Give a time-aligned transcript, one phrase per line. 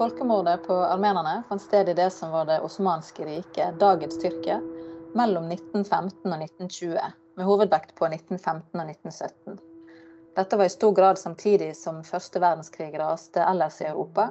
[0.00, 4.54] Folkemordet på armenerne fant sted i det som var det osmanske riket, dagens Tyrkia,
[5.12, 9.58] mellom 1915 og 1920, med hovedvekt på 1915 og 1917.
[10.40, 14.30] Dette var i stor grad samtidig som første verdenskrig raste ellers i Europa.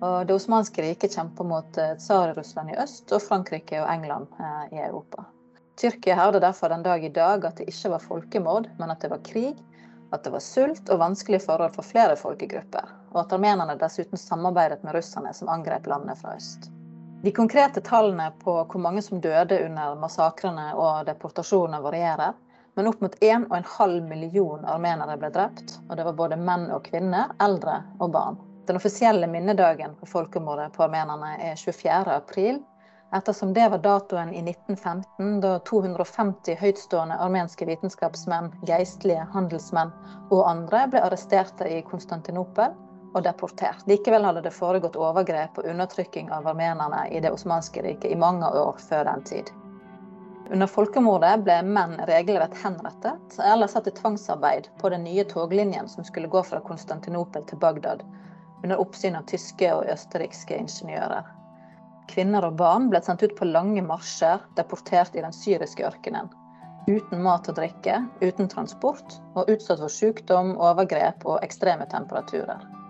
[0.00, 4.64] Og det osmanske riket kjemper mot eh, Tsar-Russland i øst og Frankrike og England eh,
[4.78, 5.26] i Europa.
[5.76, 9.12] Tyrkia hevder derfor den dag i dag at det ikke var folkemord, men at det
[9.12, 9.60] var krig,
[10.08, 14.82] at det var sult og vanskelige forhold for flere folkegrupper, og at armenerne dessuten samarbeidet
[14.82, 16.70] med russerne som angrep landet fra øst.
[17.22, 22.32] De konkrete tallene på hvor mange som døde under massakrene og deportasjonene varierer,
[22.74, 27.30] men opp mot 1,5 million armenere ble drept, og det var både menn og kvinner,
[27.44, 28.40] eldre og barn.
[28.66, 32.16] Den offisielle minnedagen for folkemordet på armenerne er 24.
[32.16, 32.62] april,
[33.14, 39.92] ettersom det var datoen i 1915 da 250 høytstående armenske vitenskapsmenn, geistlige, handelsmenn
[40.30, 42.72] og andre ble arresterte i Konstantinopel
[43.14, 43.82] og deportert.
[43.86, 48.48] Likevel hadde det foregått overgrep og undertrykking av armenerne i det osmanske riket i mange
[48.48, 49.52] år før den tid.
[50.52, 56.04] Under folkemordet ble menn regelrett henrettet eller satt i tvangsarbeid på den nye toglinjen som
[56.04, 58.02] skulle gå fra Konstantinopel til Bagdad,
[58.64, 61.24] under oppsyn av tyske og østerrikske ingeniører.
[62.10, 66.28] Kvinner og barn ble sendt ut på lange marsjer, deportert i den syriske ørkenen.
[66.90, 72.81] Uten mat og drikke, uten transport, og utsatt for sykdom, overgrep og ekstreme temperaturer.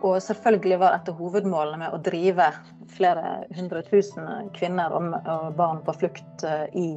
[0.00, 2.46] Og selvfølgelig var et av hovedmålene med å drive
[2.94, 6.88] flere hundre tusen kvinner og barn på flukt eh, i,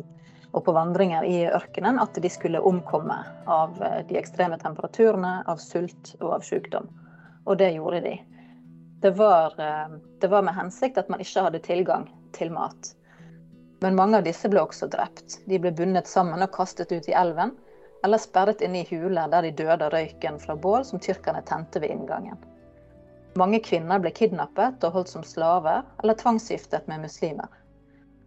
[0.54, 3.18] og på vandringer i ørkenen at de skulle omkomme
[3.52, 6.88] av eh, de ekstreme temperaturene, av sult og av sykdom.
[7.44, 8.16] Og det gjorde de.
[9.04, 12.94] Det var, eh, det var, med hensikt at man ikke hadde tilgang til mat.
[13.84, 15.42] Men mange av disse ble også drept.
[15.52, 17.52] De ble bundet sammen og kastet ut i elven,
[18.08, 21.84] eller sperret inne i huler der de døde av røyken fra bål som tyrkerne tente
[21.84, 22.40] ved inngangen.
[23.40, 27.50] Mange kvinner ble kidnappet og holdt som slaver, eller tvangsgiftet med muslimer.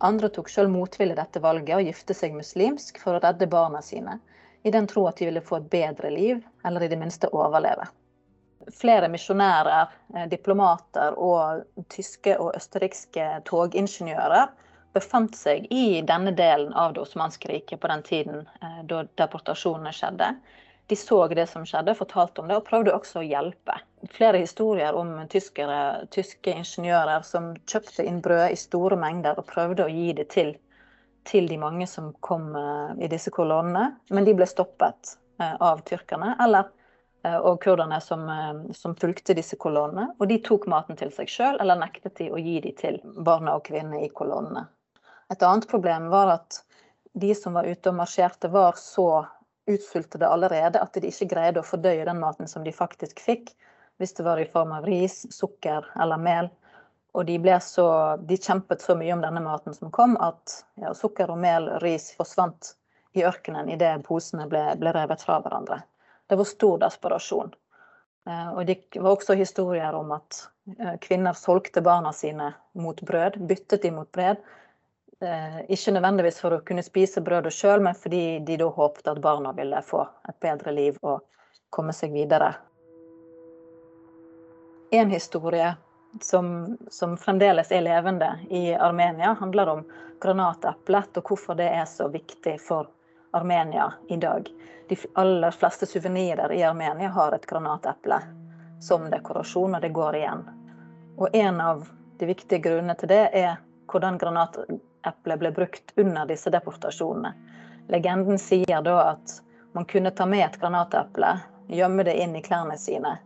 [0.04, 4.18] Andre tok selv motvillig dette valget og gifte seg muslimsk for å redde barna sine,
[4.66, 7.86] i den tro at de ville få et bedre liv, eller i det minste overleve
[8.74, 14.48] flere misjonærer, eh, diplomater og tyske og østerrikske togingeniører
[14.96, 19.92] befant seg i denne delen av det osmanske riket på den tiden eh, da deportasjonene
[19.92, 20.34] skjedde.
[20.86, 23.74] De så det som skjedde, fortalte om det, og prøvde også å hjelpe.
[24.14, 29.86] Flere historier om tyskere, tyske ingeniører som kjøpte inn brød i store mengder og prøvde
[29.86, 30.54] å gi det til,
[31.26, 36.36] til de mange som kom eh, i disse kolonnene, men de ble stoppet av tyrkerne.
[36.40, 36.70] Eller
[37.26, 40.10] Eh, og kurderne som, eh, som, fulgte disse kolonnene.
[40.18, 43.56] Og de tok maten til seg sjøl, eller nektet de å gi de til barna
[43.56, 44.66] og kvinnene i kolonnene.
[45.32, 46.60] Et annet problem var at
[47.16, 49.26] de som var ute og marsjerte, var så
[49.66, 53.52] utsultede allerede at de ikke greide å fordøye den maten som de faktisk fikk,
[53.98, 56.50] hvis det var i form av ris, sukker eller mel.
[57.16, 57.88] Og de, så,
[58.28, 61.80] de kjempet så mye om denne maten som kom, at ja, sukker og mel og
[61.84, 62.74] ris forsvant
[63.16, 65.80] i ørkenen idet posene ble, ble revet fra hverandre.
[66.28, 67.54] Det var stor desperasjon.
[68.28, 70.42] Eh, og det var også historier om at
[70.76, 74.42] eh, kvinner solgte barna sine mot brød, byttet de mot brød.
[75.20, 79.20] Eh, ikke nødvendigvis for å kunne spise brødet sjøl, men fordi de da håpet at
[79.24, 81.22] barna ville få et bedre liv og
[81.72, 82.50] komme seg videre.
[84.92, 85.70] En historie
[86.20, 89.82] som, som fremdeles er levende i Armenia, handler om
[90.20, 92.92] granateplet og hvorfor det er så viktig for
[93.36, 94.50] Armenia i dag.
[94.88, 98.20] De aller fleste suvenirer i Armenia har et granateple
[98.84, 100.44] som dekorasjon, og det går igjen.
[101.16, 101.88] Og en av
[102.20, 103.56] de viktige grunnene til det er
[103.88, 104.20] hvordan
[105.06, 107.34] granateplet ble brukt under disse deportasjonene.
[107.88, 109.42] Legenden sier da at
[109.74, 113.18] man kunne ta med et granateple, gjemme det inn i klærne sine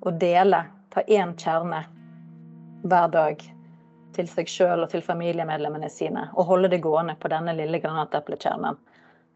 [0.00, 1.84] og dele, ta én kjerne
[2.84, 3.42] hver dag
[4.16, 8.76] til seg sjøl og til familiemedlemmene sine, og holde det gående på denne lille granateplekjernen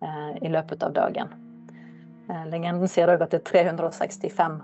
[0.03, 1.29] Eh, i løpet av dagen.
[2.31, 4.55] Eh, legenden sier òg at det er 365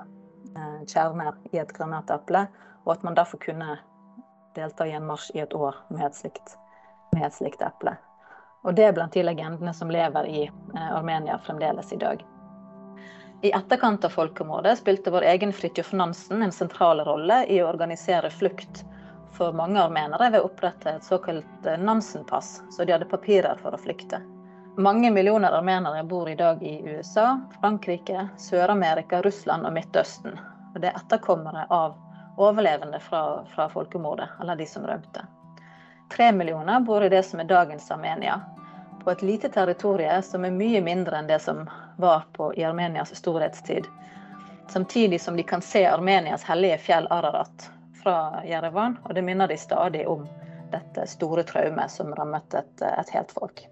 [0.57, 2.47] eh, kjerner i et granateple,
[2.87, 3.75] og at man derfor kunne
[4.57, 6.55] delta i en marsj i et år med et slikt,
[7.13, 7.97] med et slikt eple.
[8.67, 12.25] Og det er blant de legendene som lever i Armenia fremdeles i dag.
[13.43, 18.31] I etterkant av folkemordet spilte vår egen Fridtjof Nansen en sentral rolle i å organisere
[18.33, 18.83] flukt
[19.37, 23.81] for mange armenere ved å opprette et såkalt Nansen-pass, så de hadde papirer for å
[23.81, 24.23] flykte.
[24.81, 30.37] Mange millioner armenere bor i dag i USA, Frankrike, Sør-Amerika, Russland og Midtøsten.
[30.75, 31.97] Og det er etterkommere av
[32.37, 35.25] overlevende fra, fra folkemordet, eller de som rømte.
[36.09, 38.41] Tre millioner bor i det som er dagens Armenia,
[39.05, 41.65] på et lite territorium som er mye mindre enn det som
[41.97, 43.87] var på, i Armenias storhetstid.
[44.69, 47.71] Samtidig som de kan se Armenias hellige fjell Ararat
[48.03, 50.27] fra Jerevan, og det minner de stadig om
[50.71, 53.67] dette store traumet som rammet et, et helt folk.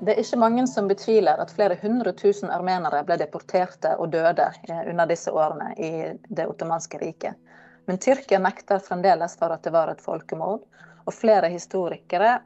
[0.00, 4.46] Det er ikke mange som betviler at flere hundre tusen armenere ble deporterte og døde
[4.70, 5.90] eh, under disse årene i
[6.28, 7.34] det ottomanske riket.
[7.90, 10.62] Men Tyrkia nekter fremdeles for at det var et folkemord,
[11.08, 12.42] og flere historikere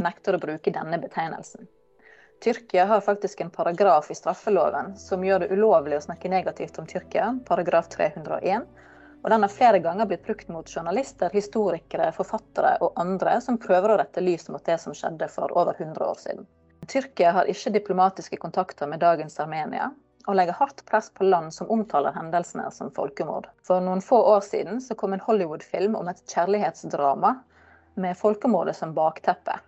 [0.00, 1.66] nekter å bruke denne betegnelsen.
[2.40, 6.86] Tyrkia har faktisk en paragraf i straffeloven som gjør det ulovlig å snakke negativt om
[6.86, 8.64] Tyrkia, paragraf 301.
[9.18, 13.90] Og den har flere ganger blitt brukt mot journalister, historikere, forfattere og andre som prøver
[13.90, 16.46] å rette lys mot det som skjedde for over 100 år siden.
[16.88, 19.90] Tyrkia har ikke diplomatiske kontakter med dagens Armenia,
[20.28, 23.48] og legger hardt press på land som omtaler hendelsene som folkemord.
[23.66, 27.34] For noen få år siden så kom en Hollywood-film om et kjærlighetsdrama
[27.98, 29.58] med folkemordet som bakteppe.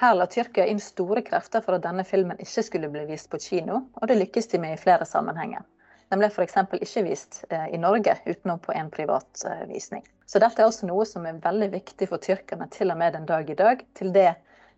[0.00, 3.40] Her la Tyrkia inn store krefter for at denne filmen ikke skulle bli vist på
[3.42, 5.66] kino, og det lykkes de med i flere sammenhenger.
[6.10, 6.56] Den ble f.eks.
[6.80, 10.02] ikke vist eh, i Norge utenom på en privat eh, visning.
[10.26, 13.28] Så dette er også noe som er veldig viktig for tyrkerne til og med den
[13.28, 13.84] dag i dag.
[13.98, 14.32] Til det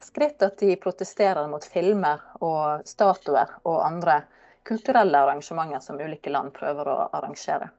[0.04, 4.22] skritt at de protesterer mot filmer og statuer og andre
[4.68, 7.70] kulturelle arrangementer som ulike land prøver å arrangere.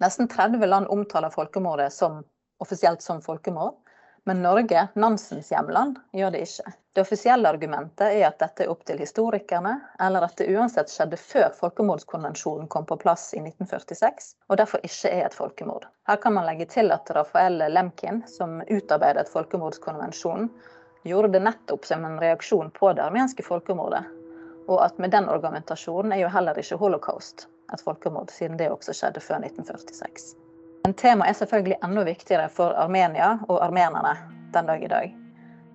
[0.00, 2.22] Nesten 30 land omtaler folkemordet som,
[2.62, 3.76] offisielt som folkemord,
[4.24, 6.72] men Norge, Nansens hjemland, gjør det ikke.
[6.92, 11.18] Det offisielle argumentet er at dette er opp til historikerne, eller at det uansett skjedde
[11.20, 15.86] før folkemordskonvensjonen kom på plass i 1946, og derfor ikke er et folkemord.
[16.10, 20.50] Her kan man legge til at Rafael Lemkin, som utarbeidet folkemordskonvensjonen,
[21.06, 24.02] gjorde det nettopp som en reaksjon på det armenske folkemordet.
[24.68, 28.94] Og at med den argumentasjonen er jo heller ikke holocaust et folkemord, siden det også
[28.98, 30.49] skjedde før 1946.
[30.84, 34.16] Men temaet er selvfølgelig enda viktigere for Armenia og armenerne
[34.54, 35.16] den dag i dag.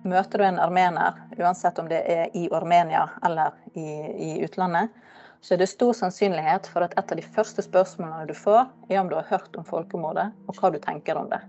[0.06, 3.86] Møter du en armener, uansett om det er i Armenia eller i,
[4.28, 4.94] i utlandet,
[5.40, 9.02] så er det stor sannsynlighet for at et av de første spørsmålene du får, er
[9.02, 11.42] om du har hørt om folkemordet, og hva du tenker om det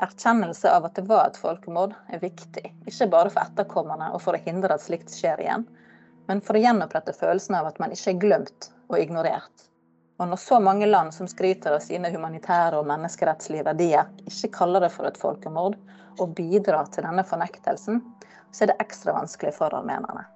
[0.00, 2.72] erkjennelse av at det var et folkemord, er viktig.
[2.88, 5.66] Ikke bare for etterkommerne og for å hindre at slikt skjer igjen,
[6.28, 9.66] men for å gjenopprette følelsen av at man ikke er glemt og ignorert.
[10.20, 14.84] Og når så mange land som skryter av sine humanitære og menneskerettslige verdier, ikke kaller
[14.84, 15.78] det for et folkemord
[16.20, 18.02] og bidrar til denne fornektelsen,
[18.52, 20.26] så er det ekstra vanskelig for armenerne.